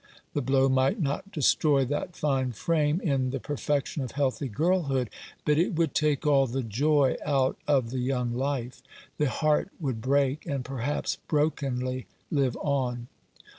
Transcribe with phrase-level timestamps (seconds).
[0.33, 5.11] The blow might not destroy that fine frame, in the perfection of healthy girlhood,
[5.45, 8.81] but it would take all the joy out of the young life.
[9.19, 13.09] The heart would break, and perhaps brokenly live on.